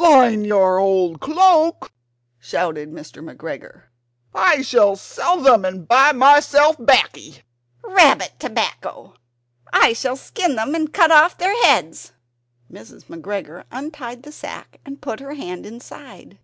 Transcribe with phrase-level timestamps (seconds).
[0.00, 1.90] "Line your old cloak?"
[2.38, 3.20] shouted Mr.
[3.20, 3.86] McGregor
[4.32, 7.42] "I shall sell them and buy myself baccy!"
[7.82, 9.14] "Rabbit tobacco!
[9.72, 12.12] I shall skin them and cut off their heads."
[12.70, 13.06] Mrs.
[13.06, 16.38] McGregor untied the sack and put her hand inside.